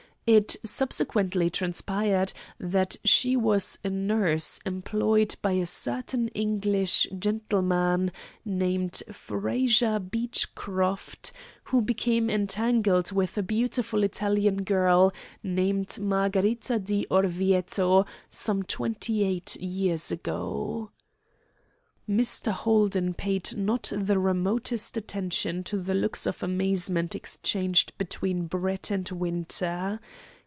[0.27, 8.11] It subsequently transpired that she was a nurse employed by a certain English gentleman
[8.45, 11.31] named Fraser Beechcroft,
[11.65, 15.11] who became entangled with a beautiful Italian girl
[15.43, 20.91] named Margarita di Orvieto some twenty eight years ago."
[22.09, 22.51] Mr.
[22.51, 29.07] Holden paid not the remotest attention to the looks of amazement exchanged between Brett and
[29.07, 29.97] Winter.